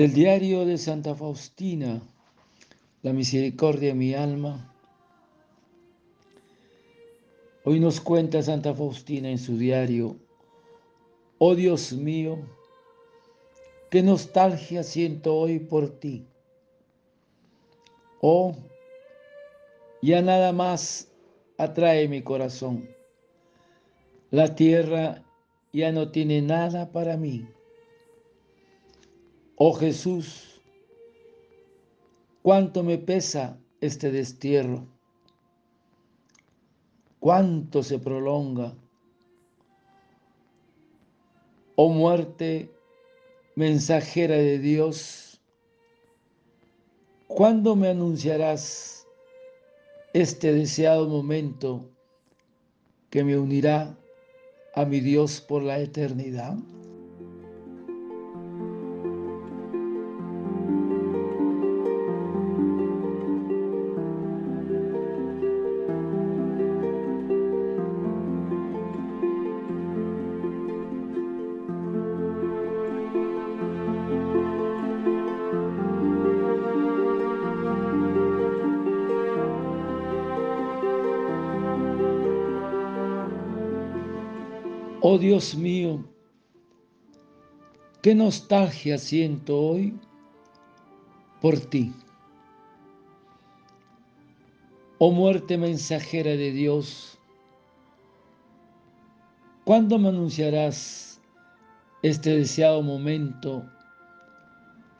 Del 0.00 0.14
diario 0.14 0.64
de 0.64 0.78
Santa 0.78 1.14
Faustina, 1.14 2.00
La 3.02 3.12
misericordia 3.12 3.90
de 3.90 3.94
mi 3.94 4.14
alma. 4.14 4.74
Hoy 7.64 7.80
nos 7.80 8.00
cuenta 8.00 8.42
Santa 8.42 8.72
Faustina 8.72 9.28
en 9.28 9.36
su 9.36 9.58
diario, 9.58 10.16
oh 11.36 11.54
Dios 11.54 11.92
mío, 11.92 12.38
qué 13.90 14.02
nostalgia 14.02 14.84
siento 14.84 15.36
hoy 15.36 15.58
por 15.58 15.90
ti. 16.00 16.26
Oh, 18.22 18.56
ya 20.00 20.22
nada 20.22 20.54
más 20.54 21.12
atrae 21.58 22.08
mi 22.08 22.22
corazón. 22.22 22.88
La 24.30 24.54
tierra 24.54 25.22
ya 25.74 25.92
no 25.92 26.10
tiene 26.10 26.40
nada 26.40 26.90
para 26.90 27.18
mí. 27.18 27.46
Oh 29.62 29.74
Jesús, 29.74 30.58
cuánto 32.40 32.82
me 32.82 32.96
pesa 32.96 33.58
este 33.82 34.10
destierro, 34.10 34.86
cuánto 37.18 37.82
se 37.82 37.98
prolonga. 37.98 38.74
Oh 41.76 41.90
muerte 41.90 42.70
mensajera 43.54 44.36
de 44.36 44.58
Dios, 44.60 45.42
¿cuándo 47.26 47.76
me 47.76 47.88
anunciarás 47.88 49.06
este 50.14 50.54
deseado 50.54 51.06
momento 51.06 51.86
que 53.10 53.22
me 53.24 53.36
unirá 53.36 53.94
a 54.74 54.86
mi 54.86 55.00
Dios 55.00 55.42
por 55.42 55.62
la 55.62 55.80
eternidad? 55.80 56.56
Oh 85.02 85.16
Dios 85.16 85.54
mío, 85.54 86.04
qué 88.02 88.14
nostalgia 88.14 88.98
siento 88.98 89.58
hoy 89.58 89.98
por 91.40 91.58
ti. 91.58 91.90
Oh 94.98 95.10
muerte 95.10 95.56
mensajera 95.56 96.32
de 96.32 96.52
Dios, 96.52 97.18
¿cuándo 99.64 99.98
me 99.98 100.10
anunciarás 100.10 101.18
este 102.02 102.36
deseado 102.36 102.82
momento 102.82 103.64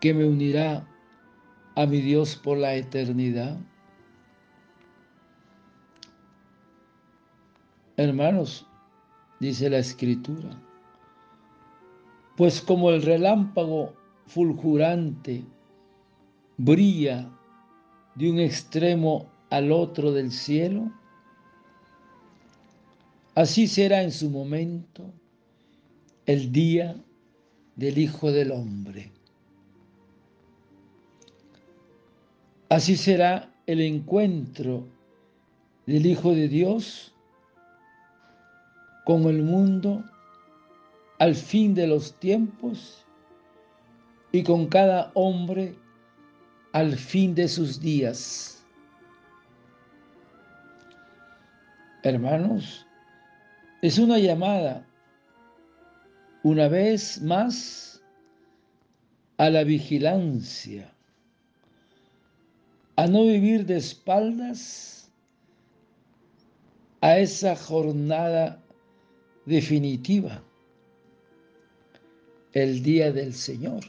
que 0.00 0.14
me 0.14 0.24
unirá 0.24 0.86
a 1.74 1.86
mi 1.86 2.00
Dios 2.00 2.36
por 2.36 2.56
la 2.56 2.76
eternidad? 2.76 3.58
Hermanos, 7.96 8.67
dice 9.40 9.70
la 9.70 9.78
escritura. 9.78 10.50
Pues 12.36 12.60
como 12.60 12.90
el 12.90 13.02
relámpago 13.02 13.94
fulgurante 14.26 15.44
brilla 16.56 17.30
de 18.14 18.30
un 18.30 18.38
extremo 18.38 19.26
al 19.50 19.72
otro 19.72 20.12
del 20.12 20.30
cielo, 20.30 20.92
así 23.34 23.66
será 23.66 24.02
en 24.02 24.12
su 24.12 24.30
momento 24.30 25.12
el 26.26 26.52
día 26.52 26.96
del 27.76 27.98
Hijo 27.98 28.30
del 28.32 28.52
Hombre. 28.52 29.10
Así 32.68 32.96
será 32.96 33.54
el 33.66 33.80
encuentro 33.80 34.86
del 35.86 36.04
Hijo 36.04 36.34
de 36.34 36.48
Dios 36.48 37.14
con 39.08 39.22
el 39.22 39.42
mundo 39.42 40.04
al 41.18 41.34
fin 41.34 41.74
de 41.74 41.86
los 41.86 42.12
tiempos 42.20 43.06
y 44.32 44.42
con 44.42 44.66
cada 44.66 45.10
hombre 45.14 45.74
al 46.72 46.94
fin 46.94 47.34
de 47.34 47.48
sus 47.48 47.80
días. 47.80 48.62
Hermanos, 52.02 52.86
es 53.80 53.96
una 53.98 54.18
llamada 54.18 54.86
una 56.42 56.68
vez 56.68 57.22
más 57.22 58.02
a 59.38 59.48
la 59.48 59.64
vigilancia, 59.64 60.92
a 62.96 63.06
no 63.06 63.22
vivir 63.22 63.64
de 63.64 63.78
espaldas 63.78 65.10
a 67.00 67.16
esa 67.16 67.56
jornada 67.56 68.62
definitiva, 69.48 70.42
el 72.52 72.82
día 72.82 73.10
del 73.12 73.32
Señor, 73.32 73.82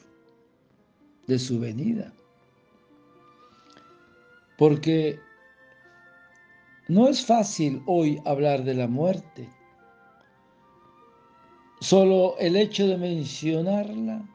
de 1.27 1.37
su 1.37 1.59
venida. 1.59 2.13
Porque 4.57 5.19
no 6.87 7.09
es 7.09 7.25
fácil 7.25 7.83
hoy 7.85 8.21
hablar 8.25 8.63
de 8.63 8.73
la 8.73 8.87
muerte. 8.87 9.49
Solo 11.81 12.37
el 12.39 12.55
hecho 12.55 12.87
de 12.87 12.97
mencionarla 12.97 14.27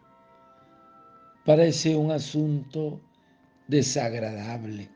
parece 1.47 1.97
un 1.97 2.11
asunto 2.11 3.01
desagradable 3.67 4.91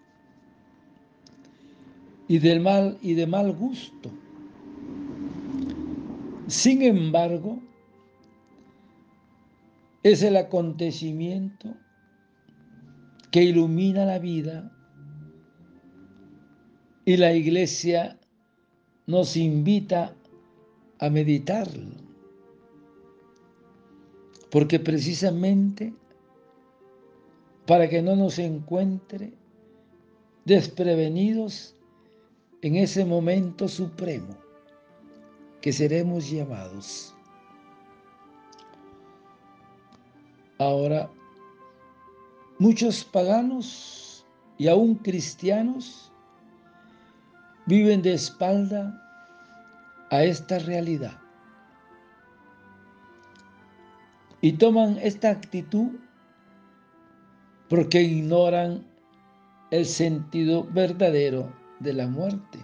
y 2.28 2.38
del 2.38 2.60
mal 2.60 2.98
y 3.00 3.14
de 3.14 3.26
mal 3.26 3.52
gusto. 3.52 4.10
Sin 6.48 6.80
embargo, 6.80 7.60
es 10.02 10.22
el 10.22 10.34
acontecimiento 10.38 11.74
que 13.30 13.44
ilumina 13.44 14.06
la 14.06 14.18
vida 14.18 14.72
y 17.04 17.18
la 17.18 17.34
iglesia 17.34 18.18
nos 19.06 19.36
invita 19.36 20.16
a 21.00 21.10
meditarlo. 21.10 21.90
Porque 24.50 24.80
precisamente 24.80 25.92
para 27.66 27.90
que 27.90 28.00
no 28.00 28.16
nos 28.16 28.38
encuentre 28.38 29.34
desprevenidos 30.46 31.76
en 32.62 32.76
ese 32.76 33.04
momento 33.04 33.68
supremo 33.68 34.47
que 35.68 35.72
seremos 35.74 36.30
llamados. 36.30 37.14
Ahora, 40.58 41.10
muchos 42.58 43.04
paganos 43.04 44.24
y 44.56 44.66
aún 44.66 44.94
cristianos 44.94 46.10
viven 47.66 48.00
de 48.00 48.14
espalda 48.14 48.98
a 50.10 50.24
esta 50.24 50.58
realidad 50.58 51.20
y 54.40 54.52
toman 54.52 54.96
esta 55.02 55.28
actitud 55.28 55.90
porque 57.68 58.00
ignoran 58.00 58.86
el 59.70 59.84
sentido 59.84 60.64
verdadero 60.64 61.52
de 61.80 61.92
la 61.92 62.06
muerte, 62.06 62.58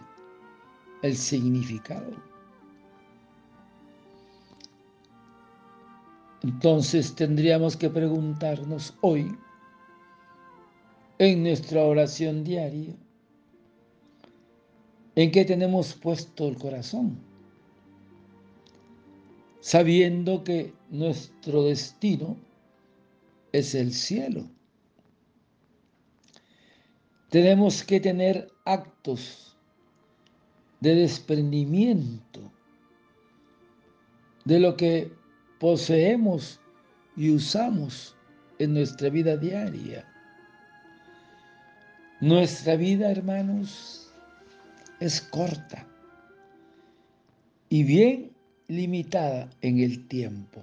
el 1.03 1.15
significado. 1.15 2.34
Entonces 6.45 7.15
tendríamos 7.15 7.75
que 7.75 7.89
preguntarnos 7.89 8.93
hoy, 9.01 9.35
en 11.17 11.43
nuestra 11.43 11.83
oración 11.83 12.45
diaria, 12.45 12.95
¿en 15.15 15.31
qué 15.31 15.47
tenemos 15.47 15.95
puesto 15.95 16.47
el 16.47 16.59
corazón? 16.59 17.19
Sabiendo 19.61 20.45
que 20.45 20.75
nuestro 20.91 21.63
destino 21.63 22.37
es 23.53 23.75
el 23.75 23.95
cielo. 23.95 24.45
Tenemos 27.31 27.83
que 27.83 28.01
tener 28.01 28.53
actos 28.67 29.57
de 30.81 30.95
desprendimiento 30.95 32.53
de 34.45 34.61
lo 34.61 34.77
que 34.77 35.24
poseemos 35.65 36.61
y 37.17 37.31
usamos 37.31 38.15
en 38.59 38.75
nuestra 38.75 39.09
vida 39.09 39.35
diaria. 39.35 40.07
Nuestra 42.21 42.77
vida, 42.77 43.11
hermanos, 43.11 44.13
es 45.01 45.23
corta 45.23 45.87
y 47.71 47.83
bien 47.83 48.31
limitada 48.69 49.49
en 49.63 49.79
el 49.79 50.07
tiempo. 50.07 50.63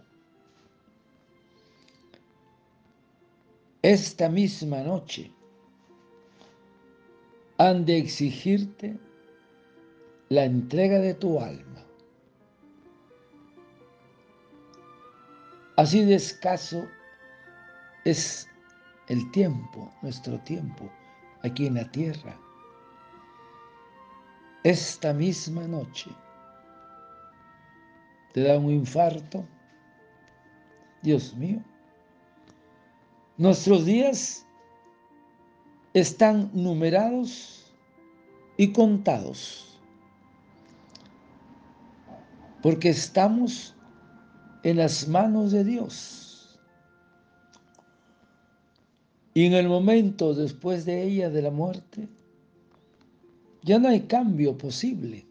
Esta 3.82 4.30
misma 4.30 4.84
noche 4.84 5.32
han 7.58 7.86
de 7.86 7.98
exigirte 7.98 9.00
la 10.30 10.46
entrega 10.46 11.00
de 11.00 11.16
tu 11.16 11.40
alma. 11.40 11.71
Así 15.82 16.06
de 16.06 16.14
escaso 16.14 16.88
es 18.06 18.48
el 19.08 19.32
tiempo, 19.32 19.92
nuestro 20.04 20.40
tiempo, 20.42 20.88
aquí 21.42 21.66
en 21.66 21.74
la 21.74 21.90
tierra. 21.90 22.40
Esta 24.64 25.12
misma 25.12 25.68
noche 25.68 26.12
te 28.32 28.44
da 28.44 28.60
un 28.60 28.70
infarto. 28.70 29.44
Dios 31.02 31.34
mío. 31.34 31.60
Nuestros 33.38 33.84
días 33.84 34.46
están 35.96 36.52
numerados 36.54 37.74
y 38.56 38.72
contados, 38.72 39.82
porque 42.62 42.90
estamos 42.90 43.76
en 44.64 44.78
las 44.78 45.08
manos 45.08 45.52
de 45.52 45.64
Dios. 45.64 46.60
Y 49.34 49.46
en 49.46 49.54
el 49.54 49.68
momento 49.68 50.34
después 50.34 50.86
de 50.86 51.04
ella, 51.04 51.30
de 51.30 51.42
la 51.42 51.52
muerte, 51.52 52.08
ya 53.64 53.80
no 53.80 53.88
hay 53.88 54.02
cambio 54.02 54.58
posible. 54.58 55.26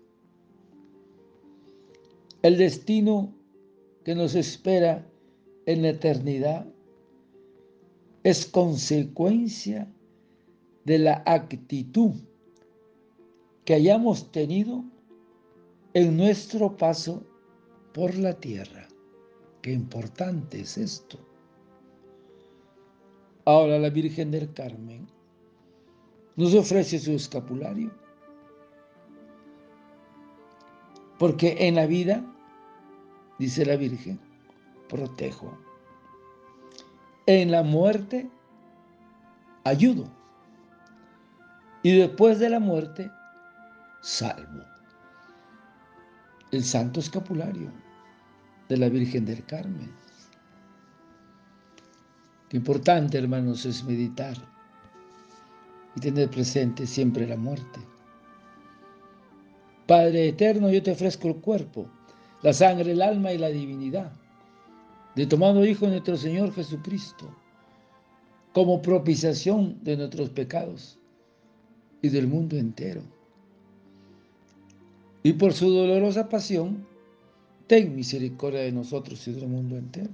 El 2.43 2.57
destino 2.57 3.35
que 4.05 4.15
nos 4.15 4.35
espera 4.35 5.07
en 5.67 5.83
la 5.83 5.91
eternidad 5.91 6.67
es 8.23 8.47
consecuencia 8.47 9.93
de 10.85 10.99
la 10.99 11.23
actitud 11.27 12.13
que 13.65 13.75
hayamos 13.75 14.33
tenido 14.33 14.85
en 15.93 16.17
nuestro 16.17 16.77
paso 16.77 17.23
por 17.93 18.17
la 18.17 18.33
tierra. 18.39 18.89
Qué 19.63 19.73
importante 19.73 20.61
es 20.61 20.79
esto. 20.79 21.19
Ahora 23.45 23.79
la 23.79 23.91
Virgen 23.91 24.31
del 24.31 24.53
Carmen 24.55 25.07
nos 26.37 26.55
ofrece 26.55 26.99
su 26.99 27.13
escapulario. 27.13 27.91
Porque 31.19 31.57
en 31.69 31.75
la 31.75 31.85
vida, 31.85 32.25
dice 33.39 33.67
la 33.67 33.77
Virgen, 33.77 34.19
protejo. 34.89 35.59
En 37.27 37.51
la 37.51 37.63
muerte, 37.63 38.31
ayudo. 39.65 40.09
Y 41.83 41.99
después 41.99 42.39
de 42.39 42.49
la 42.49 42.61
muerte, 42.61 43.11
salvo. 44.01 44.65
El 46.51 46.65
santo 46.65 47.01
escapulario 47.01 47.71
de 48.71 48.77
la 48.77 48.89
Virgen 48.89 49.25
del 49.27 49.45
Carmen. 49.45 49.91
Qué 52.49 52.57
importante, 52.57 53.19
hermanos, 53.19 53.67
es 53.67 53.83
meditar 53.83 54.37
y 55.97 56.01
tener 56.01 56.31
presente 56.31 56.87
siempre 56.87 57.27
la 57.27 57.37
muerte. 57.37 57.81
Padre 59.89 60.29
eterno, 60.29 60.71
yo 60.71 60.81
te 60.85 60.93
ofrezco 60.93 61.27
el 61.27 61.37
cuerpo, 61.37 61.89
la 62.43 62.53
sangre, 62.53 62.93
el 62.93 63.03
alma 63.03 63.33
y 63.33 63.39
la 63.39 63.49
divinidad 63.49 64.13
de 65.17 65.27
tomado 65.27 65.65
Hijo 65.65 65.87
de 65.87 65.93
nuestro 65.93 66.17
Señor 66.17 66.55
Jesucristo, 66.55 67.29
como 68.53 68.81
propiciación 68.81 69.83
de 69.83 69.97
nuestros 69.97 70.31
pecados 70.31 70.97
y 72.03 72.09
del 72.09 72.29
mundo 72.29 72.57
entero. 72.57 73.03
Y 75.25 75.33
por 75.33 75.55
su 75.55 75.69
dolorosa 75.71 76.29
pasión, 76.29 76.87
ten 77.71 77.95
misericordia 77.95 78.63
de 78.63 78.73
nosotros 78.73 79.29
y 79.29 79.33
del 79.33 79.47
mundo 79.47 79.77
entero. 79.77 80.11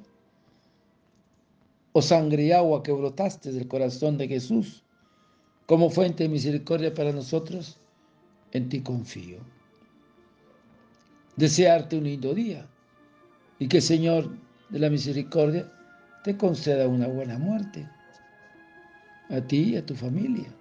Oh 1.93 2.03
sangre 2.03 2.43
y 2.43 2.53
agua 2.53 2.83
que 2.83 2.93
brotaste 2.93 3.51
del 3.51 3.67
corazón 3.67 4.19
de 4.19 4.29
Jesús, 4.29 4.85
como 5.65 5.89
fuente 5.89 6.25
de 6.25 6.29
misericordia 6.29 6.93
para 6.93 7.13
nosotros, 7.13 7.79
en 8.53 8.69
ti 8.69 8.83
confío. 8.83 9.39
Desearte 11.37 11.97
un 11.97 12.05
lindo 12.05 12.35
día 12.35 12.69
y 13.59 13.69
que 13.69 13.81
Señor 13.81 14.37
de 14.69 14.79
la 14.79 14.91
misericordia 14.91 15.73
te 16.25 16.37
conceda 16.37 16.87
una 16.87 17.09
buena 17.09 17.39
muerte, 17.39 17.89
a 19.31 19.41
ti 19.41 19.71
y 19.71 19.77
a 19.77 19.87
tu 19.87 19.95
familia. 19.95 20.55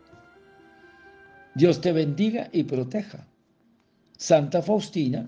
Dios 1.56 1.82
te 1.82 1.92
bendiga 1.92 2.48
y 2.54 2.64
proteja. 2.64 3.28
Santa 4.16 4.62
Faustina, 4.62 5.28